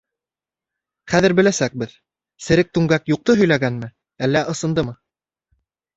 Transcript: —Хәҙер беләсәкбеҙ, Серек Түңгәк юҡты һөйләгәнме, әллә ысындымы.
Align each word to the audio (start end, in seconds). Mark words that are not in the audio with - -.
—Хәҙер 1.13 1.35
беләсәкбеҙ, 1.39 1.93
Серек 2.45 2.73
Түңгәк 2.79 3.07
юҡты 3.15 3.37
һөйләгәнме, 3.43 3.91
әллә 4.29 4.43
ысындымы. 4.55 4.99